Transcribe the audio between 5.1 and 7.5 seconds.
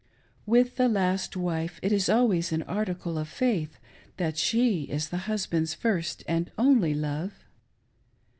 husband's first and only love.